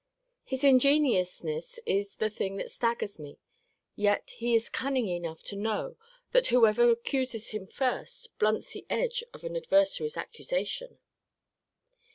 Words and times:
His 0.43 0.63
ingenuousness 0.63 1.79
is 1.85 2.15
the 2.15 2.31
thing 2.31 2.55
that 2.55 2.71
staggers 2.71 3.19
me: 3.19 3.37
yet 3.95 4.31
is 4.41 4.63
he 4.65 4.71
cunning 4.71 5.07
enough 5.07 5.43
to 5.43 5.55
know, 5.55 5.95
that 6.31 6.47
whoever 6.47 6.89
accuses 6.89 7.49
him 7.49 7.67
first, 7.67 8.35
blunts 8.39 8.71
the 8.71 8.87
edge 8.89 9.23
of 9.31 9.43
an 9.43 9.55
adversary's 9.55 10.17
accusation. 10.17 10.97